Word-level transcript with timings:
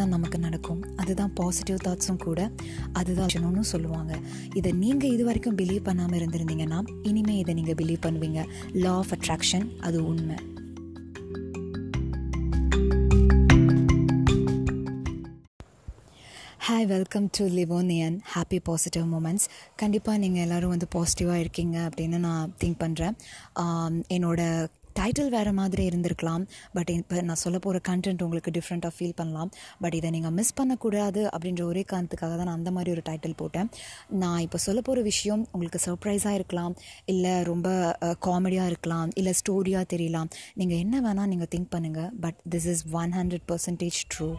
தான் 0.00 0.14
நமக்கு 0.16 0.38
நடக்கும். 0.46 0.82
அதுதான் 1.02 1.32
பாசிட்டிவ் 1.40 1.80
தாட்ஸும் 1.86 2.22
கூட 2.26 2.50
அதுதான் 3.00 3.32
சொல்லுவாங்க. 3.72 4.12
இதை 4.60 4.72
நீங்கள் 4.84 5.14
இது 5.16 5.24
வரைக்கும் 5.30 5.58
பிலீவ் 5.62 5.88
பண்ணாமல் 5.88 6.20
இருந்திருந்தீங்கன்னா 6.20 6.80
இனிமேல் 7.10 7.42
இதை 7.42 7.54
நீங்கள் 7.60 7.80
பிலீவ் 7.82 8.06
பண்ணுவீங்க. 8.06 8.42
லா 8.84 8.94
ஆஃப் 9.02 9.14
அட்ராக்ஷன் 9.18 9.66
அது 9.88 10.00
உண்மை. 10.12 10.38
Hi 16.66 16.86
welcome 16.92 17.24
to 17.36 17.44
Livonian 17.56 18.16
happy 18.32 18.58
positive 18.66 19.06
moments 19.12 19.46
கண்டிப்பாக 19.80 20.20
நீங்கள் 20.22 20.42
எல்லோரும் 20.44 20.72
வந்து 20.72 20.88
பாசிட்டிவாக 20.94 21.42
இருக்கீங்க 21.44 21.76
அப்படின்னு 21.86 22.18
நான் 22.26 22.52
திங்க் 22.60 22.78
பண்ணுறேன் 22.82 23.16
என்னோட 24.16 24.42
டைட்டில் 24.98 25.30
வேறு 25.36 25.52
மாதிரி 25.60 25.82
இருந்திருக்கலாம். 25.90 26.44
பட் 26.76 26.90
இப்போ 26.96 27.16
நான் 27.28 27.40
சொல்ல 27.44 27.58
போகிற 27.64 27.80
கண்டென்ட் 27.88 28.22
உங்களுக்கு 28.26 28.52
டிஃப்ரெண்ட்டாக 28.58 28.92
ஃபீல் 28.96 29.16
பண்ணலாம். 29.20 29.50
பட் 29.82 29.96
இதை 29.98 30.10
நீங்கள் 30.16 30.34
மிஸ் 30.38 30.54
பண்ணக்கூடாது 30.60 31.22
அப்படின்ற 31.34 31.62
ஒரே 31.70 31.84
காரணத்துக்காக 31.92 32.32
தான் 32.40 32.48
நான் 32.50 32.58
அந்த 32.60 32.72
மாதிரி 32.76 32.92
ஒரு 32.96 33.04
டைட்டில் 33.08 33.36
போட்டேன். 33.42 33.70
நான் 34.22 34.40
இப்போ 34.46 34.60
சொல்ல 34.66 34.82
போகிற 34.88 35.04
விஷயம் 35.10 35.42
உங்களுக்கு 35.54 35.80
சர்ப்ரைஸாக 35.86 36.38
இருக்கலாம். 36.40 36.74
இல்லை 37.14 37.34
ரொம்ப 37.50 37.68
காமெடியாக 38.28 38.70
இருக்கலாம். 38.72 39.10
இல்லை 39.22 39.34
ஸ்டோரியாக 39.40 39.84
தெரியலாம். 39.94 40.30
நீங்கள் 40.62 40.80
என்ன 40.84 41.02
வேணால் 41.06 41.30
நீங்கள் 41.34 41.50
திங்க் 41.54 41.70
பண்ணுங்கள் 41.76 42.10
but 42.26 42.38
this 42.54 42.68
is 42.74 42.84
one 43.00 43.12
hundred 43.18 43.46
percentage 43.52 44.00
true 44.14 44.30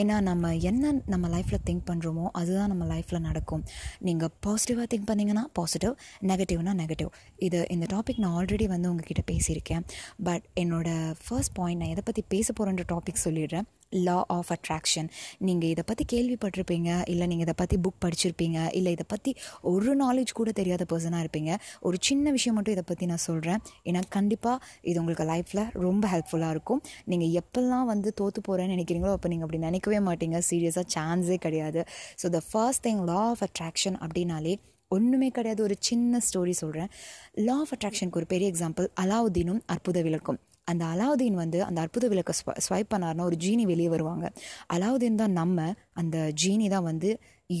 ஏன்னா 0.00 0.18
நம்ம 0.30 0.54
என்ன 0.70 0.92
நம்ம 1.14 1.28
லைஃப்பில் 1.36 1.64
திங்க் 1.68 1.84
பண்ணுறோமோ 1.90 2.26
அதுதான் 2.40 2.70
நம்ம 2.72 2.84
லைஃப்பில் 2.92 3.24
நடக்கும். 3.28 3.62
நீங்கள் 4.08 4.32
பாசிட்டிவாக 4.46 4.86
திங்க் 4.92 5.08
பண்ணிங்கன்னா 5.10 5.44
பாசிட்டிவ் 5.58 5.94
நெகட்டிவ்னா 6.30 6.74
நெகட்டிவ் 6.82 7.10
இது 7.48 7.58
இந்த 7.76 7.86
டாபிக் 7.94 8.20
நான் 8.24 8.36
ஆல்ரெடி 8.40 8.66
வந்து 8.74 8.90
உங்ககிட்ட 8.92 9.24
பேசியிருக்கேன். 9.32 9.84
பட் 10.28 10.44
என்னோடய 10.64 11.14
ஃபர்ஸ்ட் 11.24 11.56
பாயிண்ட் 11.60 11.82
நான் 11.82 11.94
எதை 11.96 12.04
பற்றி 12.10 12.24
பேச 12.34 12.52
போகிறேன்ற 12.58 12.86
டாபிக் 12.92 13.24
சொல்லிடுறேன். 13.24 13.66
லா 14.06 14.16
ஆஃப் 14.36 14.48
அட்ராக்ஷன் 14.54 15.08
நீங்கள் 15.46 15.70
இதை 15.72 15.82
பற்றி 15.88 16.04
கேள்விப்பட்டிருப்பீங்க 16.12 16.90
இல்லை 17.12 17.26
நீங்கள் 17.30 17.46
இதை 17.46 17.54
பற்றி 17.60 17.76
புக் 17.84 18.00
படிச்சிருப்பீங்க 18.04 18.58
இல்லை 18.78 18.92
இதை 18.96 19.06
பற்றி 19.12 19.32
ஒரு 19.72 19.92
நாலேஜ் 20.02 20.32
கூட 20.38 20.52
தெரியாத 20.60 20.86
பர்சனாக 20.92 21.24
இருப்பீங்க. 21.24 21.52
ஒரு 21.86 21.96
சின்ன 22.08 22.30
விஷயம் 22.36 22.56
மட்டும் 22.58 22.76
இதை 22.76 22.84
பற்றி 22.90 23.06
நான் 23.12 23.24
சொல்கிறேன் 23.28 23.60
ஏன்னா 23.88 24.02
கண்டிப்பாக 24.16 24.58
இது 24.90 25.00
உங்களுக்கு 25.02 25.28
லைஃப்பில் 25.32 25.64
ரொம்ப 25.86 26.04
ஹெல்ப்ஃபுல்லாக 26.14 26.54
இருக்கும். 26.56 26.82
நீங்கள் 27.12 27.34
எப்போல்லாம் 27.42 27.88
வந்து 27.92 28.12
தோற்று 28.20 28.42
போகிறேன்னு 28.48 28.76
நினைக்கிறீங்களோ 28.76 29.16
அப்போ 29.16 29.30
நீங்கள் 29.32 29.48
அப்படி 29.48 29.64
நினைக்கவே 29.68 30.00
மாட்டீங்க. 30.08 30.40
சீரியஸாக 30.50 30.86
சான்ஸே 30.96 31.38
கிடையாது. 31.46 31.82
So 32.22 32.28
the 32.36 32.40
first 32.50 32.84
thing 32.88 33.04
law 33.12 33.20
of 33.32 33.44
attraction 33.48 33.98
அப்படின்னாலே 34.06 34.54
ஒன்றுமே 34.88 35.28
கிடையாது. 35.28 35.62
ஒரு 35.62 35.76
சின்ன 35.78 36.18
ஸ்டோரி 36.18 36.50
சொல்கிறேன் 36.50 36.88
லா 37.32 37.58
ஆஃப் 37.58 37.72
அட்ராக்ஷனுக்கு 37.76 38.16
ஒரு 38.16 38.26
பெரிய 38.26 38.50
எக்ஸாம்பிள் 38.50 38.88
அலாவுதீனும் 39.00 39.60
அற்புத 39.66 40.02
விளக்கும். 40.02 40.38
அந்த 40.64 40.84
அலாவுதீன் 40.84 41.32
வந்து 41.32 41.64
அந்த 41.64 41.80
அற்புத 41.80 42.08
விளக்கை 42.08 42.34
ஸ்வ 42.40 42.56
ஸ்வைப் 42.68 42.92
பண்ணார்னா 42.94 43.20
ஒரு 43.20 43.36
ஜீனி 43.40 43.62
வெளியே 43.62 43.88
வருவாங்க. 43.88 44.32
அலாவுதீன் 44.72 45.14
தான் 45.14 45.32
நம்ம 45.32 45.74
அந்த 46.02 46.18
ஜீனி 46.42 46.68
தான் 46.74 46.86
வந்து 46.90 47.10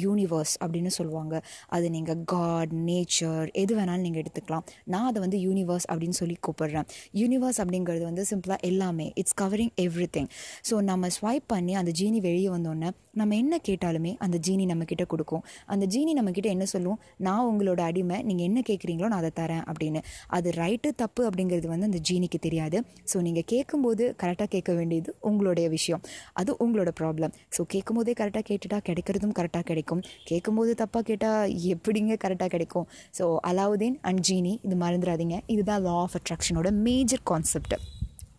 யூனிவர்ஸ் 0.02 0.54
அப்படின்னு 0.62 0.90
சொல்லுவாங்க. 0.96 1.34
அது 1.76 1.86
நீங்கள் 1.96 2.22
காட் 2.32 2.72
நேச்சர் 2.86 3.48
எது 3.62 3.72
வேணாலும் 3.78 4.04
நீங்கள் 4.06 4.22
எடுத்துக்கலாம். 4.22 4.64
நான் 4.92 5.08
அதை 5.10 5.18
வந்து 5.24 5.38
யூனிவர்ஸ் 5.46 5.86
அப்படின்னு 5.92 6.16
சொல்லி 6.20 6.36
கூப்பிடுறேன். 6.46 6.86
யூனிவர்ஸ் 7.20 7.60
அப்படிங்கிறது 7.62 8.04
வந்து 8.10 8.24
சிம்பிளாக 8.30 8.58
எல்லாமே. 8.70 9.06
It's 9.22 9.36
covering 9.42 9.72
every 9.84 10.08
thing 10.16 10.30
so 10.70 10.76
நம்ம 10.90 11.10
ஸ்வைப் 11.18 11.46
பண்ணி 11.54 11.74
அந்த 11.80 11.92
ஜீனி 12.00 12.20
வெளியே 12.28 12.48
வந்தோடனே 12.56 12.90
நம்ம 13.20 13.36
என்ன 13.42 13.60
கேட்டாலுமே 13.68 14.10
அந்த 14.24 14.36
ஜீனி 14.46 14.64
நம்மக்கிட்ட 14.70 15.04
கொடுக்கும். 15.12 15.44
அந்த 15.66 15.84
ஜீனி 15.94 16.12
நம்மக்கிட்ட 16.18 16.48
என்ன 16.54 16.64
சொல்லும்? 16.72 16.98
நான் 17.26 17.46
உங்களோட 17.50 17.80
அடிமை. 17.90 18.18
நீங்கள் 18.22 18.46
என்ன 18.48 18.58
கேட்குறீங்களோ 18.70 19.08
நான் 19.12 19.22
அதை 19.24 19.32
தரேன் 19.40 19.64
அப்படின்னு. 19.70 20.00
அது 20.28 20.48
ரைட்டு 20.60 20.90
தப்பு 21.02 21.22
அப்படிங்கிறது 21.30 21.68
வந்து 21.74 21.88
அந்த 21.90 22.00
ஜீனிக்கு 22.10 22.40
தெரியாது. 22.48 22.80
ஸோ 23.12 23.16
நீங்கள் 23.20 23.48
கேட்கும்போது 23.54 24.04
கரெக்டாக 24.24 24.50
கேட்க 24.56 24.72
வேண்டியது 24.72 25.12
உங்களுடைய 25.20 25.68
விஷயம். 25.68 26.02
அது 26.32 26.50
உங்களோட 26.66 26.92
ப்ராப்ளம் 27.02 27.32
ஸோ 27.56 27.62
கேட்கும்போதே 27.74 28.12
கரெக்டாக 28.12 28.25
கரெக்டாக 28.26 28.46
கேட்டுட்டா 28.50 28.80
கிடைக்கிறதும் 28.88 29.34
கரெக்டாக 29.40 29.64
கிடைக்கும். 29.72 30.02
கேட்கும்போது 30.24 30.74
தப்பாக 30.84 31.04
கேட்டால் 31.10 31.50
எப்படிங்க 31.74 32.14
கரெக்டாக 32.24 32.46
கிடைக்கும்? 32.46 32.88
ஸோ 33.18 33.36
அலாவுதீன் 33.46 33.98
அண்ட் 34.02 34.22
ஜீனி 34.28 34.54
இது 34.62 34.76
மறந்துடாதீங்க. 34.76 35.38
இதுதான் 35.46 35.82
லா 35.82 35.96
ஆஃப் 36.06 36.16
அட்ராக்ஷனோட 36.20 36.70
மேஜர் 36.86 37.22
கான்செப்ட் 37.24 37.76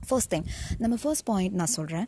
ஃபர்ஸ்ட் 0.10 0.32
திங் 0.34 0.46
நம்ம 0.84 0.96
ஃபர்ஸ்ட் 1.04 1.26
பாயிண்ட் 1.30 1.56
நான் 1.62 1.74
சொல்கிறேன் 1.78 2.08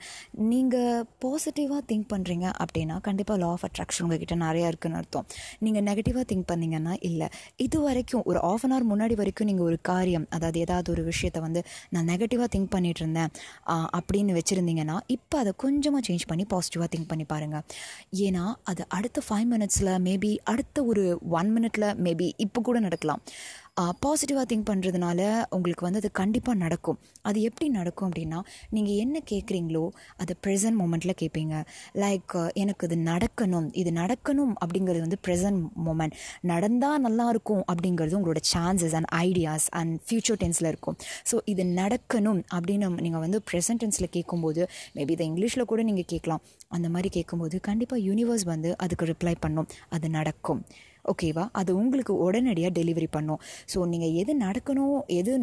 நீங்கள் 0.51 1.03
பாசிட்டிவாக 1.25 1.81
திங்க் 1.91 2.07
பண்ணுறீங்க 2.13 2.47
அப்படின்னா 2.63 2.97
கண்டிப்பாக 3.07 3.37
லா 3.43 3.49
ஆஃப் 3.55 3.65
அட்ராக்ஷன் 3.67 4.05
உங்ககிட்ட 4.05 4.35
நிறையா 4.45 4.67
இருக்குன்னு 4.71 4.99
அர்த்தம். 5.01 5.25
நீங்கள் 5.65 5.85
நெகட்டிவாக 5.89 6.25
திங்க் 6.31 6.47
பண்ணிங்கன்னா 6.51 6.93
இல்லை. 7.09 7.27
இது 7.65 7.77
வரைக்கும் 7.87 8.23
ஒரு 8.31 8.39
ஆஃப் 8.51 8.63
அன் 8.65 8.73
ஹவர் 8.73 8.87
முன்னாடி 8.91 9.15
வரைக்கும் 9.21 9.49
நீங்கள் 9.51 9.67
ஒரு 9.69 9.77
காரியம் 9.91 10.27
அதாவது 10.37 10.59
ஏதாவது 10.65 10.89
ஒரு 10.95 11.03
விஷயத்தை 11.11 11.41
வந்து 11.47 11.63
நான் 11.95 12.09
நெகட்டிவாக 12.11 12.49
திங்க் 12.55 12.71
பண்ணிகிட்டு 12.75 13.03
இருந்தேன் 13.03 13.31
அப்படின்னு 13.99 14.35
வச்சுருந்தீங்கன்னா 14.39 14.97
இப்போ 15.17 15.37
அதை 15.43 15.53
கொஞ்சமாக 15.65 16.03
சேஞ்ச் 16.09 16.27
பண்ணி 16.31 16.45
பாசிட்டிவாக 16.53 16.89
திங்க் 16.95 17.09
பண்ணி 17.13 17.27
பாருங்கள் 17.33 17.63
ஏன்னா 18.27 18.45
அது 18.71 18.83
அடுத்த 18.99 19.21
ஃபைவ் 19.27 19.47
மினிட்ஸில் 19.53 19.93
மேபி 20.07 20.33
அடுத்த 20.53 20.83
ஒரு 20.91 21.05
ஒன் 21.39 21.51
மினிட்ல 21.57 21.87
மேபி 22.05 22.29
இப்போ 22.45 22.59
கூட 22.69 22.77
நடக்கலாம். 22.87 23.21
பாசிட்டிவாக 24.03 24.45
திங்க் 24.51 24.67
பண்ணுறதுனால 24.69 25.19
உங்களுக்கு 25.55 25.85
வந்து 25.85 25.99
அது 26.01 26.09
கண்டிப்பாக 26.19 26.57
நடக்கும். 26.63 26.97
அது 27.29 27.37
எப்படி 27.47 27.67
நடக்கும் 27.69 28.07
அப்படின்னா 28.09 28.39
நீங்கள் 28.75 28.97
என்ன 29.03 29.21
கேட்குறீங்களோ 29.31 29.83
அதை 30.21 30.33
ப்ரெசன்ட் 30.45 30.77
மூமெண்ட்டில் 30.81 31.15
கேட்பீங்க 31.21 31.55
லைக் 32.03 32.35
எனக்கு 32.61 32.87
இது 32.89 32.97
நடக்கணும் 33.11 33.67
இது 33.81 33.91
நடக்கணும் 33.99 34.53
அப்படிங்கிறது 34.63 35.03
வந்து 35.05 35.19
ப்ரெசன்ட் 35.27 35.61
மூமெண்ட் 35.87 36.17
நடந்தால் 36.51 37.03
நல்லாயிருக்கும் 37.07 37.63
அப்படிங்கிறது 37.73 38.17
உங்களோட 38.19 38.43
chances 38.53 38.97
and 38.99 39.09
ideas 39.27 39.67
and 39.81 39.95
future 40.07 40.41
டென்ஸில் 40.43 40.69
இருக்கும். 40.73 40.97
ஸோ 41.31 41.37
இது 41.53 41.65
நடக்கணும் 41.81 42.41
அப்படின்னு 42.57 42.89
நீங்கள் 43.07 43.25
வந்து 43.25 43.41
ப்ரெசன்ட் 43.51 43.83
டென்ஸில் 43.85 44.13
கேட்கும்போது 44.17 44.61
மேபி 44.97 45.15
இதை 45.17 45.25
இங்கிலீஷில் 45.31 45.69
கூட 45.73 45.81
நீங்கள் 45.91 46.09
கேட்கலாம் 46.13 46.43
அந்த 46.77 46.89
மாதிரி 46.95 47.11
கேட்கும்போது 47.19 47.57
கண்டிப்பாக 47.69 48.01
யூனிவர்ஸ் 48.09 48.47
வந்து 48.53 48.71
அதுக்கு 48.85 49.05
ரிப்ளை 49.13 49.35
பண்ணும். 49.45 49.67
அது 49.95 50.07
நடக்கும். 50.19 50.61
ஓகேவா 51.11 51.45
அது 51.51 51.71
உங்களுக்கு 51.81 52.13
உடனடியாக 52.17 52.81
டெலிவரி 52.81 53.07
பண்ணும். 53.11 53.39
ஸோ 53.73 53.87
நீங்கள் 53.87 54.13
எது 54.21 54.31
நடக்கணும் 54.45 54.99
எது 55.19 55.33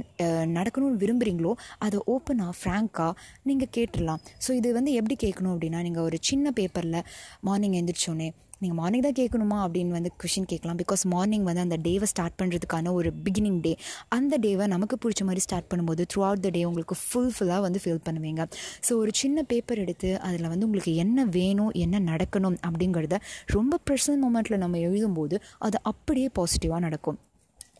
நடக்கணும்னு 0.58 1.00
விரும்புகிறீங்களோ 1.02 1.52
அதை 1.78 2.00
ஓப்பனாக 2.14 2.52
ஃப்ராங்காக 2.60 3.12
நீங்கள் 3.42 3.72
கேட்டுடலாம். 3.76 4.22
ஸோ 4.46 4.52
இது 4.52 4.72
வந்து 4.72 4.92
எப்படி 4.92 5.16
கேட்கணும் 5.26 5.54
அப்படின்னா 5.54 5.82
நீங்கள் 5.88 6.02
ஒரு 6.02 6.18
சின்ன 6.20 6.50
பேப்பரில் 6.50 7.00
மார்னிங் 7.40 7.78
எழுந்திரிச்சோன்னே 7.80 8.28
நீங்கள் 8.62 8.78
மார்னிங் 8.78 9.04
தான் 9.06 9.16
கேட்கணுமா 9.18 9.56
அப்படின்னு 9.64 9.94
வந்து 9.96 10.10
கொஷின் 10.22 10.48
கேட்கலாம். 10.52 10.78
பிகாஸ் 10.82 11.02
மார்னிங் 11.14 11.44
வந்து 11.48 11.62
அந்த 11.64 11.76
டேவை 11.86 12.06
ஸ்டார்ட் 12.12 12.36
பண்ணுறதுக்கான 12.40 12.92
ஒரு 12.98 13.10
பிகினிங் 13.24 13.60
டே 13.66 13.72
அந்த 14.16 14.38
டேவை 14.44 14.66
நமக்கு 14.74 14.96
பிடிச்ச 15.02 15.24
மாதிரி 15.28 15.44
ஸ்டார்ட் 15.46 15.68
பண்ணும்போது 15.72 16.04
த்ரூ 16.12 16.22
அவுட் 16.28 16.44
த 16.46 16.50
டே 16.56 16.62
உங்களுக்கு 16.70 16.96
ஃபுல் 17.02 17.30
ஃபுல்லாக 17.36 17.60
வந்து 17.66 17.82
ஃபீல் 17.84 18.02
பண்ணுவீங்க. 18.08 18.44
ஸோ 18.88 18.92
ஒரு 19.02 19.12
சின்ன 19.22 19.44
பேப்பர் 19.52 19.82
எடுத்து 19.84 20.10
அதில் 20.28 20.50
வந்து 20.52 20.66
உங்களுக்கு 20.68 20.94
என்ன 21.04 21.26
வேணும் 21.38 21.72
என்ன 21.84 22.00
நடக்கணும் 22.10 22.58
அப்படிங்கிறத 22.68 23.18
ரொம்ப 23.56 23.80
ப்ரெஷர் 23.88 24.20
மூமெண்ட்டில் 24.24 24.62
நம்ம 24.64 24.82
எழுதும்போது 24.88 25.38
அது 25.68 25.78
அப்படியே 25.92 26.30
பாசிட்டிவாக 26.38 26.82
நடக்கும். 26.88 27.18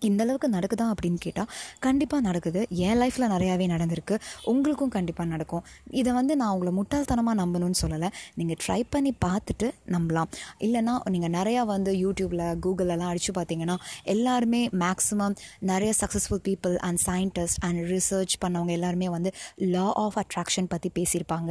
இந்த 0.09 0.21
அளவுக்கு 0.25 0.49
நடக்குதா 0.57 0.87
அப்படின்னு 0.93 1.19
கேட்டால் 1.25 1.49
கண்டிப்பாக 1.87 2.23
நடக்குது. 2.29 2.61
என் 2.87 2.99
லைஃப்பில் 3.03 3.29
நிறையாவே 3.35 3.67
நடந்திருக்கு. 3.75 4.17
உங்களுக்கும் 4.53 4.93
கண்டிப்பாக 4.97 5.29
நடக்கும். 5.35 5.63
இதை 6.01 6.11
வந்து 6.19 6.37
நான் 6.41 6.53
உங்களை 6.55 6.73
முட்டாள்தனமாக 6.79 7.37
நம்பணும்னு 7.43 7.79
சொல்லலை. 7.83 8.11
நீங்கள் 8.39 8.59
ட்ரை 8.65 8.81
பண்ணி 8.95 9.13
பார்த்துட்டு 9.27 9.69
நம்பலாம். 9.95 10.31
இல்லைனா 10.67 10.95
நீங்கள் 11.15 11.35
நிறையா 11.39 11.63
வந்து 11.75 11.93
யூடியூப்பில் 12.05 12.45
கூகுளெல்லாம் 12.65 13.11
அடித்து 13.13 13.33
பார்த்தீங்கன்னா 13.39 13.77
எல்லாருமே 14.15 14.63
மேக்ஸிமம் 14.85 15.37
நிறைய 15.73 15.93
successful 16.03 16.43
people 16.49 16.77
and 16.89 17.01
scientist 17.09 17.61
and 17.69 17.81
research 17.95 18.37
பண்ணவங்க 18.45 18.73
எல்லாருமே 18.79 19.09
வந்து 19.17 19.33
லா 19.75 19.87
ஆஃப் 20.05 20.19
அட்ராக்ஷன் 20.23 20.71
பற்றி 20.75 20.91
பேசியிருப்பாங்க. 20.99 21.51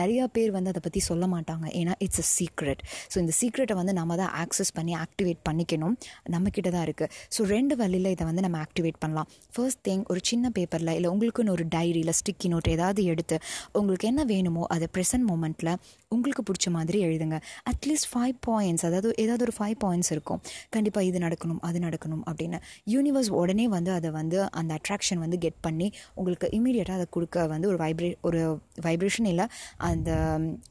நிறையா 0.00 0.24
பேர் 0.36 0.50
வந்து 0.56 0.70
அதை 0.72 0.82
பற்றி 0.86 1.00
சொல்ல 1.10 1.24
மாட்டாங்க. 1.34 1.66
ஏன்னா 1.80 1.94
இட்ஸ் 2.06 2.22
அ 2.24 2.26
சீக்ரெட் 2.36 2.82
ஸோ 3.12 3.16
இந்த 3.24 3.32
சீக்ரெட்டை 3.40 3.76
வந்து 3.80 3.92
நம்ம 4.00 4.16
தான் 4.22 4.32
ஆக்சஸ் 4.42 4.72
பண்ணி 4.78 4.94
ஆக்டிவேட் 5.04 5.40
பண்ணிக்கணும். 5.48 5.96
நம்மக்கிட்ட 6.34 6.68
தான் 6.76 6.86
இருக்குது 6.88 7.10
ஸோ 7.36 7.42
ரெண்டு 7.54 7.74
வழியில் 7.84 8.10
இதை 8.14 8.26
வந்து 8.30 8.44
நம்ம 8.46 8.60
ஆக்டிவேட் 8.66 8.98
பண்ணலாம். 9.04 9.28
ஃபர்ஸ்ட் 9.54 9.82
திங் 9.88 10.04
ஒரு 10.12 10.22
சின்ன 10.30 10.50
பேப்பரில் 10.58 10.94
இல்லை 10.98 11.10
உங்களுக்குன்னு 11.14 11.54
ஒரு 11.56 11.66
டைரியில் 11.76 12.14
ஸ்டிக்கி 12.20 12.48
நோட் 12.54 12.70
ஏதாவது 12.76 13.02
எடுத்து 13.14 13.38
உங்களுக்கு 13.80 14.08
என்ன 14.12 14.24
வேணுமோ 14.32 14.64
அதை 14.76 14.88
ப்ரெசன்ட் 14.96 15.26
மூமெண்ட்டில் 15.30 15.72
உங்களுக்கு 16.14 16.42
பிடிச்ச 16.48 16.68
மாதிரி 16.76 16.98
எழுதுங்க. 17.06 17.36
அட்லீஸ்ட் 17.70 18.08
ஃபைவ் 18.10 18.36
பாயிண்ட்ஸ் 18.46 18.84
அதாவது 18.88 19.08
ஏதாவது 19.22 19.42
ஒரு 19.46 19.54
ஃபைவ் 19.56 19.76
பாயிண்ட்ஸ் 19.84 20.10
இருக்கும். 20.14 20.40
கண்டிப்பாக 20.74 21.08
இது 21.10 21.18
நடக்கணும் 21.26 21.60
அது 21.68 21.78
நடக்கணும் 21.86 22.22
அப்படின்னு. 22.30 22.58
யூனிவர்ஸ் 22.94 23.30
உடனே 23.40 23.66
வந்து 23.76 23.90
அதை 23.98 24.10
வந்து 24.18 24.38
அந்த 24.60 24.70
அட்ராக்ஷன் 24.78 25.20
வந்து 25.24 25.38
கெட் 25.44 25.58
பண்ணி 25.66 25.88
உங்களுக்கு 26.20 26.48
இமீடியட்டாக 26.58 26.98
அதை 27.00 27.06
கொடுக்க 27.16 27.46
வந்து 27.54 27.68
ஒரு 27.72 27.78
வைப்ரே 27.84 28.10
ஒரு 28.28 28.40
வைப்ரேஷன் 28.86 29.28
இல்லை 29.32 29.46
அந்த 29.90 30.10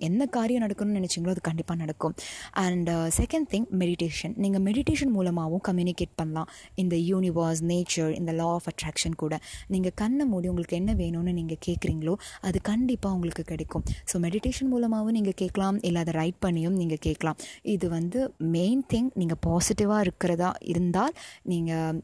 என்ன 0.08 0.28
காரியம் 0.38 0.64
நடக்கணும்னு 0.66 1.00
நினச்சிங்களோ 1.00 1.34
அது 1.36 1.44
கண்டிப்பாக 1.50 1.78
நடக்கும். 1.84 2.16
அண்ட் 2.66 2.92
செகண்ட் 3.20 3.50
திங் 3.54 3.68
மெடிடேஷன் 3.82 4.36
நீங்கள் 4.46 4.64
மெடிடேஷன் 4.68 5.14
மூலமாகவும் 5.18 5.64
கம்யூனிகேட் 5.70 6.16
பண்ணலாம். 6.22 6.50
இந்த 6.84 6.96
யூனிவர்ஸ் 7.12 7.62
நேச்சர் 7.72 8.12
இந்த 8.20 8.32
லா 8.40 8.48
ஆஃப் 8.58 8.68
அட்ராக்ஷன் 8.72 9.18
கூட. 9.24 9.34
நீங்கள் 9.74 9.96
கண்ணை 10.02 10.26
மூடி 10.32 10.50
உங்களுக்கு 10.52 10.80
என்ன 10.82 10.94
வேணும்னு 11.02 11.34
நீங்கள் 11.40 11.62
கேட்குறீங்களோ 11.68 12.16
அது 12.50 12.60
கண்டிப்பாக 12.72 13.16
உங்களுக்கு 13.18 13.46
கிடைக்கும். 13.52 13.86
ஸோ 14.12 14.24
மெடிடேஷன் 14.28 14.72
மூலமாகவும் 14.76 15.18
நீங்கள் 15.20 15.40
கேட்கலாம் 15.44 15.80
இல்லை 15.90 16.02
அதை 16.06 16.16
ரைட் 16.22 16.40
பண்ணியும் 16.48 16.80
நீங்கள் 16.84 17.04
கேட்கலாம். 17.10 17.38
இது 17.76 17.86
வந்து 17.98 18.22
மெயின் 18.56 18.84
திங் 18.94 19.12
நீங்கள் 19.22 19.44
பாசிட்டிவாக 19.50 20.06
இருக்கிறதா 20.08 20.52
இருந்தால் 20.74 21.16
நீங்கள் 21.54 22.02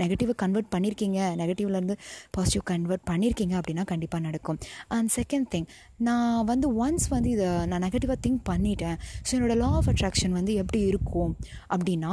நெகட்டிவை 0.00 0.34
கன்வெர்ட் 0.42 0.70
பண்ணியிருக்கீங்க 0.72 1.18
நெகட்டிவ்லேருந்து 1.40 1.96
பாசிட்டிவ் 2.36 2.64
கன்வெர்ட் 2.70 3.04
பண்ணியிருக்கீங்க 3.10 3.54
அப்படின்னா 3.58 3.84
கண்டிப்பாக 3.92 4.22
நடக்கும். 4.26 4.58
அண்ட் 4.96 5.10
செகண்ட் 5.18 5.48
திங் 5.52 5.68
நான் 6.08 6.46
வந்து 6.50 6.66
ஒன்ஸ் 6.84 7.06
வந்து 7.14 7.30
இதை 7.36 7.50
நான் 7.70 7.84
நெகட்டிவாக 7.86 8.18
திங்க் 8.24 8.42
பண்ணிட்டேன். 8.50 8.96
ஸோ 9.26 9.32
என்னோடய 9.36 9.60
லா 9.62 9.70
ஆஃப் 9.80 9.90
அட்ராக்ஷன் 9.92 10.34
வந்து 10.38 10.54
எப்படி 10.62 10.80
இருக்கும் 10.92 11.32
அப்படின்னா 11.74 12.10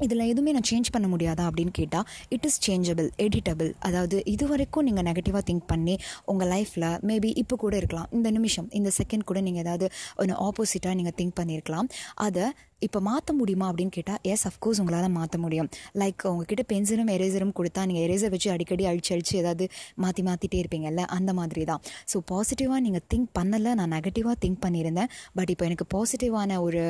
இதில் 0.00 0.24
எதுவுமே 0.26 0.52
நான் 0.52 0.68
சேஞ்ச் 0.70 0.92
பண்ண 0.92 1.06
முடியாதா 1.08 1.44
அப்படின்னு 1.48 1.70
கேட்டால் 1.70 2.06
இட் 2.28 2.44
இஸ் 2.44 2.70
சேஞ்சபிள் 2.70 3.08
எடிட்டபிள் 3.16 3.72
அதாவது 3.78 4.22
இது 4.24 4.48
வரைக்கும் 4.48 4.84
நீங்கள் 4.84 5.04
நெகட்டிவாக 5.04 5.42
திங்க் 5.50 5.66
பண்ணி 5.66 5.98
உங்கள் 6.24 6.48
லைஃப்பில் 6.48 6.88
மேபி 7.10 7.32
இப்போ 7.36 7.56
கூட 7.56 7.76
இருக்கலாம். 7.76 8.08
இந்த 8.12 8.30
நிமிஷம் 8.30 8.68
இந்த 8.70 8.90
செகண்ட் 8.98 9.24
கூட 9.24 9.40
நீங்கள் 9.40 9.62
ஏதாவது 9.62 9.88
ஒன்று 10.16 10.36
ஆப்போசிட்டாக 10.48 10.94
நீங்கள் 10.94 11.16
திங்க் 11.16 11.36
பண்ணியிருக்கலாம் 11.40 11.88
அதை 12.14 12.46
இப்போ 12.84 12.98
மாற்ற 13.06 13.30
முடியுமா 13.38 13.66
அப்படின்னு 13.70 13.92
கேட்டால் 13.96 14.18
எஸ் 14.32 14.44
அஃப்கோர்ஸ் 14.48 14.78
உங்களால் 14.80 15.14
மாற்ற 15.16 15.36
முடியும். 15.44 15.68
லைக் 16.00 16.22
உங்ககிட்ட 16.30 16.62
பென்சிலும் 16.72 17.10
எரேசரும் 17.14 17.52
கொடுத்தா 17.58 17.82
நீங்கள் 17.88 18.04
எரேசர் 18.06 18.32
வச்சு 18.34 18.48
அடிக்கடி 18.54 18.84
அழிச்சு 18.90 19.12
அழிச்சு 19.14 19.34
ஏதாவது 19.42 19.64
மாற்றி 20.02 20.22
மாற்றிட்டே 20.26 20.58
இருப்பீங்கல்ல? 20.62 21.02
அந்த 21.16 21.30
மாதிரி 21.38 21.62
தான் 21.70 21.80
ஸோ 22.12 22.20
பாசிட்டிவாக 22.30 22.80
நீங்கள் 22.86 23.04
திங்க் 23.12 23.30
பண்ணலை 23.38 23.72
நான் 23.80 23.92
நெகட்டிவாக 23.96 24.36
திங்க் 24.44 24.60
பண்ணியிருந்தேன். 24.64 25.10
பட் 25.38 25.52
இப்போ 25.54 25.66
எனக்கு 25.68 25.86
பாசிட்டிவான 25.94 26.58
ஒரு 26.66 26.82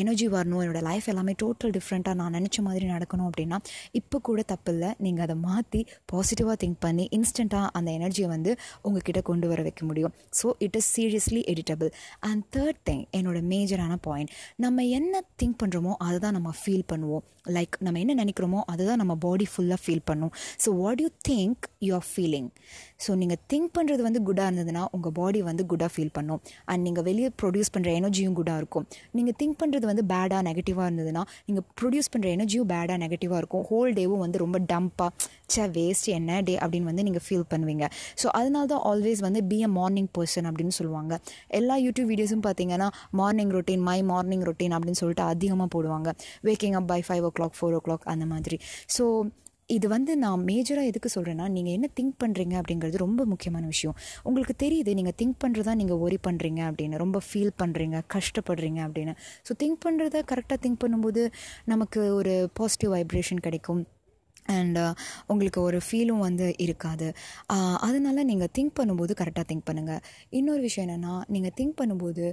எனர்ஜி 0.00 0.28
வரணும். 0.36 0.62
என்னோடய 0.64 0.84
லைஃப் 0.88 1.08
எல்லாமே 1.14 1.34
டோட்டல் 1.44 1.74
டிஃப்ரெண்ட்டாக 1.76 2.16
நான் 2.20 2.34
நினச்ச 2.38 2.56
மாதிரி 2.68 2.88
நடக்கணும் 2.94 3.28
அப்படின்னா 3.30 3.58
இப்போ 4.00 4.20
கூட 4.30 4.42
தப்பு 4.54 4.72
இல்லை. 4.74 4.90
நீங்கள் 5.06 5.26
அதை 5.26 5.36
மாற்றி 5.48 5.82
பாசிட்டிவாக 6.12 6.56
திங்க் 6.64 6.80
பண்ணி 6.86 7.06
இன்ஸ்டண்ட்டாக 7.18 7.74
அந்த 7.80 7.90
எனர்ஜியை 7.98 8.30
வந்து 8.34 8.50
உங்ககிட்ட 8.86 9.22
கொண்டு 9.30 9.46
வர 9.52 9.60
வைக்க 9.68 9.84
முடியும். 9.90 10.14
So 10.40 10.46
it 10.68 10.78
is 10.80 10.90
seriously 10.96 11.42
editable 11.54 11.92
and 12.30 12.44
third 12.56 12.82
thing 12.90 13.04
என்னோட 13.20 13.38
மேஜரான 13.54 13.94
பாயிண்ட் 14.08 14.32
நம்ம 14.66 14.88
என்ன 15.00 15.22
திங்க் 15.40 15.58
பண்ணுறோமோ 15.62 15.92
அதை 16.06 16.18
தான் 16.24 16.36
நம்ம 16.38 16.50
ஃபீல் 16.60 16.84
பண்ணுவோம். 16.92 17.24
லைக் 17.54 17.74
நம்ம 17.84 17.98
என்ன 18.02 18.12
நினைக்கிறோமோ 18.22 18.60
அதுதான் 18.72 19.00
நம்ம 19.02 19.14
பாடி 19.24 19.46
ஃபுல்லாக 19.52 19.78
ஃபீல் 19.84 20.04
பண்ணும். 20.10 20.32
So 20.64 20.68
what 20.82 21.00
you 21.04 21.08
think 21.28 21.64
you 21.86 21.90
are 21.98 22.06
feeling 22.12 22.48
so 23.04 23.10
நீங்கள் 23.22 23.40
திங்க் 23.52 23.70
பண்ணுறது 23.76 24.02
வந்து 24.06 24.20
குட்டாக 24.28 24.48
இருந்ததுன்னா 24.50 24.82
உங்கள் 24.96 25.14
பாடி 25.18 25.40
வந்து 25.48 25.62
குட்டாக 25.70 25.90
ஃபீல் 25.94 26.12
பண்ணும். 26.18 26.40
அண்ட் 26.70 26.82
நீங்கள் 26.86 27.04
வெளியே 27.08 27.30
ப்ரொடியூஸ் 27.40 27.70
பண்ணுற 27.74 27.90
எனர்ஜியும் 28.00 28.36
குட்டாக 28.38 28.60
இருக்கும். 28.62 28.86
நீங்கள் 29.16 29.36
திங்க் 29.40 29.58
பண்ணுறது 29.62 29.86
வந்து 29.90 30.04
பேடாக 30.12 30.40
நெகட்டிவாக 30.48 30.86
இருந்ததுன்னா 30.88 31.24
நீங்கள் 31.48 31.66
ப்ரொடியூஸ் 31.80 32.10
பண்ணுற 32.14 32.28
எனர்ஜியும் 32.36 32.68
பேடாக 32.72 32.98
நெகட்டிவாக 33.04 33.40
இருக்கும். 33.42 33.64
ஹோல் 33.70 33.92
டேவும் 33.98 34.22
வந்து 34.24 34.38
ரொம்ப 34.44 34.58
டம்ப்பாக 34.72 35.10
சே 35.54 35.64
வேஸ்ட் 35.76 36.08
என்ன 36.18 36.40
டே 36.48 36.54
அப்படின்னு 36.62 36.90
வந்து 36.92 37.04
நீங்கள் 37.08 37.24
ஃபீல் 37.26 37.46
பண்ணுவீங்க. 37.52 37.84
ஸோ 38.20 38.26
அதனால 38.38 38.64
தான் 38.72 38.82
ஆல்வேஸ் 38.92 39.20
வந்து 39.26 39.42
பி 39.50 39.58
அ 39.68 39.70
மார்னிங் 39.78 40.10
பர்சன் 40.18 40.48
அப்படின்னு 40.50 40.74
சொல்லுவாங்க. 40.78 41.12
எல்லா 41.60 41.76
யூடியூப் 41.86 42.10
வீடியோஸும் 42.12 42.44
பார்த்தீங்கன்னா 42.48 42.88
morning 43.20 43.52
routine 43.58 43.84
my 43.90 43.98
morning 44.12 44.44
routine 44.50 44.76
அப்படின்னு 44.78 45.00
சொல்லிட்டு 45.02 45.23
அதிகமாக 45.32 45.68
போடுவாங்க. 45.74 46.10
Waking 46.48 46.76
up 46.80 46.90
by 46.92 47.00
five 47.08 47.26
o'clock 47.38 47.56
four 47.60 47.76
o'clock 47.86 48.06
அந்த 48.14 48.26
மாதிரி. 48.34 48.58
ஸோ 48.96 49.06
இது 49.74 49.86
வந்து 49.88 50.12
நான் 50.22 50.40
மேஜராக 50.48 50.90
எதுக்கு 50.90 51.10
சொல்கிறேன்னா 51.14 51.46
நீங்கள் 51.48 51.74
என்ன 51.76 51.86
திங்க் 51.98 52.16
பண்ணுறீங்க 52.22 52.54
அப்படிங்கிறது 52.60 52.98
ரொம்ப 53.04 53.22
முக்கியமான 53.24 53.64
விஷயம். 53.66 53.96
உங்களுக்கு 54.22 54.54
தெரியுது 54.64 54.94
நீங்கள் 54.98 55.16
திங்க் 55.22 55.38
பண்ணுறதா 55.44 55.74
நீங்கள் 55.80 56.00
ஒரி 56.06 56.18
பண்ணுறீங்க 56.26 56.60
அப்படின்னு 56.68 57.02
ரொம்ப 57.04 57.20
ஃபீல் 57.28 57.54
பண்ணுறீங்க 57.62 58.00
கஷ்டப்படுறீங்க 58.16 58.80
அப்படின்னு. 58.86 59.14
ஸோ 59.48 59.54
திங்க் 59.62 59.80
பண்ணுறத 59.86 60.22
கரெக்டாக 60.32 60.60
திங்க் 60.66 60.82
பண்ணும்போது 60.84 61.24
நமக்கு 61.64 62.02
ஒரு 62.14 62.34
பாசிட்டிவ் 62.60 62.94
வைப்ரேஷன் 62.96 63.44
கிடைக்கும். 63.48 63.82
அண்ட் 64.54 64.78
uh, 64.78 64.92
உங்களுக்கு 65.26 65.60
ஒரு 65.60 65.78
ஃபீலும் 65.86 66.22
வந்து 66.26 66.46
இருக்காது. 66.56 67.06
Uh, 67.54 67.76
அதனால் 67.86 68.26
நீங்கள் 68.30 68.50
திங்க் 68.58 68.74
பண்ணும்போது 68.80 69.12
கரெக்டாக 69.20 69.46
திங்க் 69.50 69.66
பண்ணுங்கள் 69.70 70.02
இன்னொரு 70.30 70.60
விஷயம் 70.60 70.86
என்னென்னா 70.86 71.14
நீங்கள் 71.26 71.54
திங்க் 71.60 71.76
பண்ணும்போது 71.80 72.24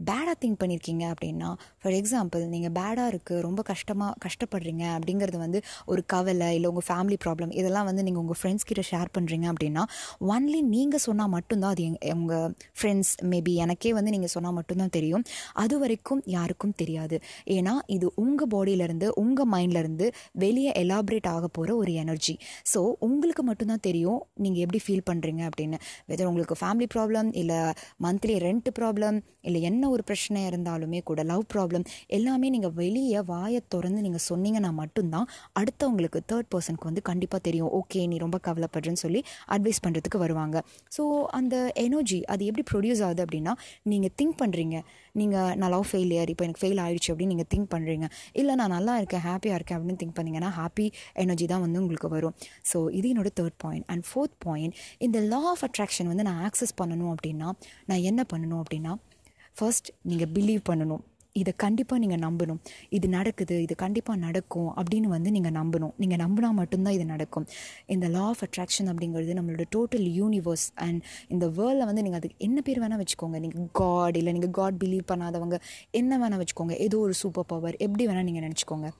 பேடாக 0.00 0.34
திங்க் 0.42 0.58
பண்ணியிருக்கீங்க 0.62 1.04
அப்படின்னா 1.12 1.48
ஃபார் 1.82 1.94
எக்ஸாம்பிள் 1.94 2.42
நீங்கள் 2.46 2.72
பேடாக 2.72 3.12
இருக்குது 3.12 3.40
ரொம்ப 3.40 3.62
கஷ்டமாக 3.62 4.12
கஷ்டப்படுறீங்க 4.26 4.84
அப்படிங்கிறது 4.96 5.38
வந்து 5.38 5.62
ஒரு 5.86 6.04
கவலை 6.06 6.54
இல்லை 6.54 6.70
உங்கள் 6.70 6.88
ஃபேமிலி 6.88 7.16
ப்ராப்ளம் 7.24 7.52
இதெல்லாம் 7.52 7.84
வந்து 7.84 8.02
நீங்கள் 8.02 8.22
உங்கள் 8.22 8.38
ஃப்ரெண்ட்ஸ் 8.40 8.64
கிட்ட 8.64 8.84
ஷேர் 8.90 9.10
பண்ணுறீங்க 9.18 9.46
அப்படின்னா 9.52 9.84
ஒன்லி 10.20 10.60
நீங்கள் 10.60 11.02
சொன்னால் 11.06 11.28
மட்டும்தான் 11.28 11.70
அது 11.70 11.82
எங் 11.82 11.98
உங்கள் 12.14 12.54
ஃப்ரெண்ட்ஸ் 12.80 13.12
மேபி 13.22 13.54
எனக்கே 13.54 13.92
வந்து 13.92 14.10
நீங்கள் 14.10 14.32
சொன்னால் 14.34 14.52
மட்டும்தான் 14.52 14.88
தெரியும். 14.88 15.24
அது 15.54 15.78
வரைக்கும் 15.78 16.22
யாருக்கும் 16.26 16.74
தெரியாது. 16.76 17.16
ஏன்னா 17.56 17.74
இது 17.86 18.12
உங்கள் 18.16 18.50
பாடியிலேருந்து 18.54 19.08
உங்கள் 19.14 19.48
மைண்ட்லேருந்து 19.54 20.06
வெளியே 20.32 20.72
எலாபரேட் 20.82 21.28
ஆக 21.34 21.48
போகிற 21.48 21.76
ஒரு 21.76 21.92
எனர்ஜி 21.92 22.34
ஸோ 22.74 22.80
உங்களுக்கு 23.00 23.42
மட்டும்தான் 23.42 23.84
தெரியும் 23.88 24.20
நீங்கள் 24.34 24.62
எப்படி 24.64 24.80
ஃபீல் 24.86 25.06
பண்ணுறீங்க 25.10 25.42
அப்படின்னு. 25.50 25.78
வெதர் 26.10 26.26
உங்களுக்கு 26.26 26.58
ஃபேமிலி 26.62 26.88
ப்ராப்ளம் 26.94 27.30
இல்லை 27.32 27.60
மந்த்லி 28.04 28.36
ரெண்ட் 28.46 28.70
ப்ராப்ளம் 28.80 29.18
இல்லை 29.42 29.62
என்ன 29.62 29.87
ஒரு 29.94 30.02
பிரச்சனை 30.08 30.42
இருந்தாலுமே 30.50 31.00
கூட 31.10 31.20
லவ் 31.30 31.44
ப்ராப்ளம் 31.54 31.84
எல்லாமே 32.18 32.48
நீங்கள் 32.54 32.74
வெளியே 32.80 33.20
வாயை 33.32 33.60
திறந்து 33.74 34.00
நீங்கள் 34.06 34.24
சொன்னீங்கன்னா 34.28 34.70
மட்டும்தான் 34.80 35.26
அடுத்தவங்களுக்கு 35.60 36.20
தேர்ட் 36.32 36.50
பர்சனுக்கு 36.54 36.88
வந்து 36.90 37.02
கண்டிப்பாக 37.10 37.42
தெரியும். 37.48 37.70
ஓகே 37.80 38.02
நீ 38.12 38.18
ரொம்ப 38.24 38.40
கவலைப்படுறேன்னு 38.46 39.02
சொல்லி 39.04 39.22
அட்வைஸ் 39.56 39.82
பண்ணுறதுக்கு 39.84 40.18
வருவாங்க. 40.24 40.56
ஸோ 40.96 41.02
அந்த 41.38 41.56
எனர்ஜி 41.86 42.20
அது 42.34 42.44
எப்படி 42.50 42.64
ப்ரொடியூஸ் 42.72 43.02
ஆகுது 43.08 43.22
அப்படின்னா 43.26 43.54
நீங்கள் 43.92 44.14
திங்க் 44.20 44.38
பண்ணுறீங்க 44.42 44.76
நீங்கள் 45.20 45.52
நான் 45.60 45.72
லவ் 45.74 45.86
ஃபெயிலியர் 45.90 46.30
இப்போ 46.32 46.44
எனக்கு 46.46 46.62
ஃபெயில் 46.62 46.80
ஆகிடுச்சு 46.84 47.10
அப்படின்னு 47.12 47.34
நீங்கள் 47.34 47.50
திங்க் 47.52 47.70
பண்ணுறீங்க 47.74 48.06
இல்லை 48.40 48.54
நான் 48.60 48.74
நல்லா 48.76 48.94
இருக்கேன் 49.00 49.24
ஹாப்பியாக 49.28 49.58
இருக்கேன் 49.58 49.78
அப்படின்னு 49.78 50.00
திங்க் 50.02 50.16
பண்ணிங்கன்னா 50.18 50.50
ஹாப்பி 50.58 50.86
எனர்ஜி 51.22 51.46
தான் 51.52 51.62
வந்து 51.64 51.80
உங்களுக்கு 51.82 52.08
வரும். 52.16 52.34
ஸோ 52.70 52.80
இது 52.98 53.06
என்னோட 53.14 53.30
third 53.40 53.58
point 53.64 53.86
and 53.94 54.04
fourth 54.08 54.36
point 54.46 54.74
இந்த 55.06 55.20
லா 55.32 55.42
ஆஃப் 55.52 55.64
அட்ராக்ஷன் 55.68 56.10
வந்து 56.12 56.26
நான் 56.28 56.40
ஆக்சஸ் 56.48 56.74
பண்ணணும் 56.80 57.12
அப்படின்னா 57.14 57.48
நான் 57.90 58.04
என்ன 58.10 58.24
பண்ணணும் 58.32 58.60
அப்படின்னா 58.62 58.94
ஃபர்ஸ்ட் 59.58 59.90
நீங்கள் 60.10 60.32
பிலீவ் 60.38 60.64
பண்ணணும். 60.70 61.04
இதை 61.40 61.52
கண்டிப்பாக 61.62 61.98
நீங்கள் 62.02 62.20
நம்பணும். 62.24 62.58
இது 62.96 63.06
நடக்குது 63.16 63.56
இது 63.64 63.74
கண்டிப்பாக 63.82 64.18
நடக்கும் 64.24 64.70
அப்படின்னு 64.80 65.08
வந்து 65.14 65.30
நீங்கள் 65.34 65.54
நம்பணும். 65.58 65.92
நீங்கள் 66.02 66.20
நம்பினா 66.22 66.48
மட்டும்தான் 66.60 66.96
இது 66.96 67.04
நடக்கும். 67.12 67.46
இந்த 67.94 68.06
லா 68.14 68.24
ஆஃப் 68.30 68.42
அட்ராக்ஷன் 68.46 68.88
அப்படிங்கிறது 68.92 69.36
நம்மளோட 69.38 69.64
டோட்டல் 69.76 70.06
யூனிவர்ஸ் 70.20 70.66
அண்ட் 70.86 71.00
இந்த 71.34 71.46
வேர்ல்டில் 71.58 71.88
வந்து 71.90 72.04
நீங்கள் 72.06 72.20
அதுக்கு 72.20 72.44
என்ன 72.46 72.60
பேர் 72.68 72.80
வேணால் 72.84 73.02
வச்சுக்கோங்க. 73.02 73.38
நீங்கள் 73.44 73.68
காட் 73.80 74.18
இல்லை 74.20 74.32
நீங்கள் 74.36 74.54
காட் 74.60 74.78
பிலீவ் 74.84 75.04
பண்ணாதவங்க 75.12 75.58
என்ன 76.00 76.18
வேணால் 76.22 76.42
வச்சுக்கோங்க. 76.42 76.76
ஏதோ 76.86 76.98
ஒரு 77.08 77.16
சூப்பர் 77.22 77.48
பவர் 77.52 77.76
எப்படி 77.86 78.06
வேணால் 78.10 78.28
நீங்கள் 78.30 78.46
நினச்சிக்கோங்க. 78.48 78.90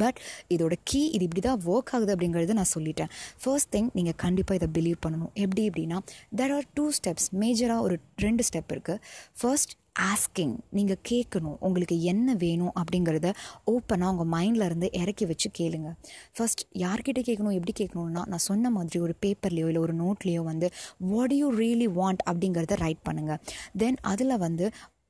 பட் 0.00 0.18
இதோட 0.54 0.74
கீ 0.88 1.00
இது 1.16 1.24
இப்படி 1.26 1.42
தான் 1.46 1.60
ஒர்க் 1.72 1.90
ஆகுது 1.96 2.12
அப்படிங்கிறத 2.14 2.54
நான் 2.58 2.74
சொல்லிட்டேன். 2.76 3.10
ஃபர்ஸ்ட் 3.42 3.70
திங் 3.74 3.90
நீங்கள் 3.98 4.18
கண்டிப்பாக 4.24 4.58
இதை 4.60 4.68
பிலீவ் 4.76 4.98
பண்ணணும். 5.04 5.32
எப்படி 5.44 5.62
எப்படின்னா 5.70 5.98
தெர் 6.40 6.54
ஆர் 6.56 6.68
டூ 6.78 6.84
ஸ்டெப்ஸ் 6.98 7.28
மேஜராக 7.42 7.86
ஒரு 7.86 7.96
ரெண்டு 8.26 8.44
ஸ்டெப் 8.48 8.72
இருக்குது 8.76 9.00
ஃபர்ஸ்ட் 9.40 9.74
ஆஸ்கிங் 9.96 10.54
நீங்கள் 10.70 10.98
கேட்கணும் 11.08 11.56
உங்களுக்கு 11.60 12.02
என்ன 12.02 12.34
வேணும் 12.34 12.72
அப்படிங்கிறத 12.74 13.28
ஓப்பனாக 13.66 14.12
உங்கள் 14.12 14.30
மைண்டில் 14.30 14.64
இருந்து 14.64 14.88
இறக்கி 14.92 15.24
வச்சு 15.24 15.48
கேளுங்க. 15.58 15.88
ஃபர்ஸ்ட் 16.36 16.62
யார்கிட்ட 16.78 17.20
கேட்கணும் 17.22 17.52
எப்படி 17.52 17.74
கேட்கணும்னா 17.80 18.22
நான் 18.26 18.44
சொன்ன 18.48 18.70
மாதிரி 18.70 18.98
ஒரு 18.98 19.14
பேப்பர்லேயோ 19.26 19.66
இல்லை 19.66 19.80
ஒரு 19.80 19.94
நோட்லேயோ 19.94 20.42
வந்து 20.42 20.70
வாட் 20.98 21.32
யூ 21.32 21.52
ரியலி 21.52 21.88
வாண்ட் 21.94 22.22
அப்படிங்கிறத 22.30 22.74
ரைட் 22.74 23.02
பண்ணுங்கள் 23.10 23.40
தென் 23.78 23.96
அதில் 24.02 24.36
வந்து 24.38 24.66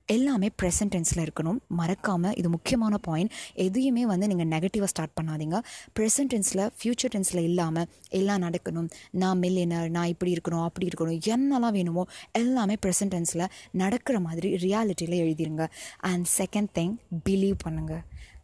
எல்லாமே 0.09 0.49
ப்ரெசன்ட் 0.61 0.93
டென்ஸில் 0.95 1.23
இருக்கணும். 1.25 1.59
மறக்காமல் 1.81 2.35
இது 2.41 2.49
முக்கியமான 2.57 2.99
பாயிண்ட் 3.07 3.33
எதையுமே 3.67 4.05
வந்து 4.13 4.29
நீங்கள் 4.33 4.51
நெகட்டிவாக 4.55 4.91
ஸ்டார்ட் 4.93 5.15
பண்ணாதீங்க. 5.19 5.59
ப்ரெசன்ட் 5.99 6.33
டென்ஸில் 6.35 6.65
ஃப்யூச்சர் 6.79 7.13
டென்ஸில் 7.15 7.43
இல்லாமல் 7.49 7.89
எல்லாம் 8.21 8.43
நடக்கணும். 8.47 8.89
நான் 9.23 9.41
மில்லினர் 9.45 9.89
நான் 9.97 10.11
இப்படி 10.15 10.33
இருக்கணும் 10.37 10.65
அப்படி 10.69 10.89
இருக்கணும் 10.91 11.21
என்னெல்லாம் 11.35 11.77
வேணுமோ 11.79 12.05
எல்லாமே 12.43 12.77
ப்ரெசன்ட் 12.87 13.15
டென்ஸில் 13.17 13.47
நடக்கிற 13.83 14.19
மாதிரி 14.29 14.51
ரியாலிட்டியில் 14.67 15.19
எழுதிருங்க. 15.25 15.67
அண்ட் 16.13 16.29
செகண்ட் 16.39 16.73
திங் 16.79 16.97
பிலீவ் 17.29 17.59
பண்ணுங்கள் 17.67 18.03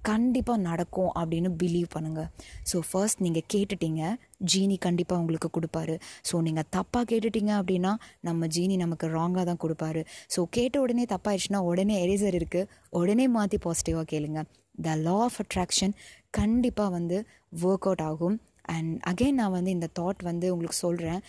கண்டிப்பாக 0.09 0.61
நடக்கும் 0.67 1.13
அப்படின்னு 1.21 1.51
பிலீவ் 1.61 1.89
பண்ணுங்கள் 1.95 2.29
ஸோ 2.71 2.77
ஃபர்ஸ்ட் 2.89 3.23
நீங்கள் 3.25 3.47
கேட்டுட்டீங்க. 3.55 4.03
ஜீனி 4.53 4.77
கண்டிப்பாக 4.87 5.23
உங்களுக்கு 5.23 5.49
கொடுப்பாரு. 5.57 5.95
ஸோ 6.29 6.43
நீங்கள் 6.47 6.69
தப்பாக 6.77 7.05
கேட்டுட்டீங்க 7.13 7.53
அப்படின்னா 7.61 7.93
நம்ம 8.29 8.49
ஜீனி 8.57 8.77
நமக்கு 8.85 9.09
ராங்காக 9.17 9.45
தான் 9.51 9.63
கொடுப்பாரு. 9.65 10.03
ஸோ 10.35 10.43
கேட்ட 10.57 10.77
உடனே 10.85 11.07
தப்பாயிடுச்சுன்னா 11.15 11.63
உடனே 11.71 11.97
எரேசர் 12.05 12.39
இருக்குது 12.41 12.69
உடனே 13.01 13.27
மாற்றி 13.37 13.59
பாசிட்டிவாக 13.67 14.07
கேளுங்க. 14.15 14.43
த 14.87 14.97
லா 15.07 15.17
ஆஃப் 15.29 15.39
அட்ராக்ஷன் 15.45 15.95
கண்டிப்பாக 16.39 16.95
வந்து 16.97 17.17
ஒர்க் 17.63 17.89
அவுட் 17.89 18.05
ஆகும். 18.11 18.37
அண்ட் 18.75 18.93
அகெயின் 19.13 19.41
நான் 19.41 19.57
வந்து 19.59 19.71
இந்த 19.77 19.89
தாட் 19.99 20.23
வந்து 20.31 20.47
உங்களுக்கு 20.55 20.79
சொல்கிறேன் 20.87 21.21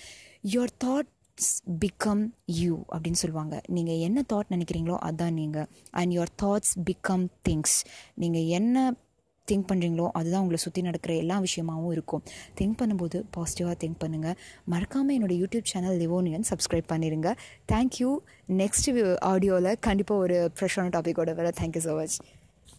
யுவர் 0.54 0.76
தாட் 0.84 1.10
பிகம் 1.84 2.24
யூ 2.62 2.74
அப்படின்னு 2.94 3.20
சொல்லுவாங்க. 3.22 3.56
நீங்கள் 3.76 4.02
என்ன 4.08 4.24
தாட் 4.32 4.52
நினைக்கிறீங்களோ 4.56 4.98
அதுதான் 5.08 5.38
நீங்கள் 5.42 5.68
and 6.00 6.14
your 6.16 6.34
thoughts 6.44 6.74
become 6.90 7.26
things 7.48 7.78
நீங்கள் 8.24 8.50
என்ன 8.60 8.94
திங்க் 9.52 9.68
பண்ணுறீங்களோ 9.72 10.08
அதுதான் 10.20 10.42
உங்களை 10.44 10.60
சுற்றி 10.66 10.82
நடக்கிற 10.88 11.14
எல்லா 11.24 11.38
விஷயமாகவும் 11.48 11.94
இருக்கும். 11.98 12.24
திங்க் 12.60 12.78
பண்ணும்போது 12.82 13.20
பாசிட்டிவாக 13.38 13.76
திங்க் 13.84 14.00
பண்ணுங்கள் 14.04 14.38
மறக்காமல் 14.74 15.16
என்னோடய 15.18 15.40
யூடியூப் 15.44 15.70
சேனல் 15.74 16.00
லிவோனியன் 16.04 16.48
சப்ஸ்கிரைப் 16.52 16.90
பண்ணிடுங்க 16.94 17.32
தேங்க்யூ 17.74 18.12
நெக்ஸ்ட் 18.64 18.90
ஆடியோவில் 19.32 19.72
கண்டிப்பாக 19.88 20.26
ஒரு 20.26 20.38
ஃப்ரெஷ்ஷான 20.58 20.92
டாப்பிக்கோட 20.98 21.34
வர. 21.40 21.50
Thank you 21.62 21.84
so 21.88 21.96
much 22.02 22.18